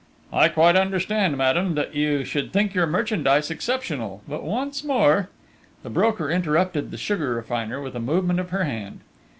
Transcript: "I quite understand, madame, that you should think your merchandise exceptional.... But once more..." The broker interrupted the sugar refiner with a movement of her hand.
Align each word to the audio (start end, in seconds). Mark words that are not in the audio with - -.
"I 0.33 0.47
quite 0.47 0.75
understand, 0.75 1.37
madame, 1.37 1.75
that 1.75 1.93
you 1.93 2.25
should 2.25 2.51
think 2.51 2.73
your 2.73 2.87
merchandise 2.87 3.51
exceptional.... 3.51 4.23
But 4.27 4.41
once 4.41 4.83
more..." 4.83 5.29
The 5.83 5.91
broker 5.91 6.31
interrupted 6.31 6.89
the 6.89 6.97
sugar 6.97 7.35
refiner 7.35 7.79
with 7.79 7.95
a 7.95 7.99
movement 7.99 8.39
of 8.39 8.49
her 8.49 8.63
hand. 8.63 9.01